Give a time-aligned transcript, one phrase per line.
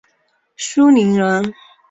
[0.55, 1.53] 舒磷人。